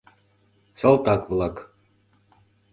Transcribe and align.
Салтак-влак. 0.79 1.55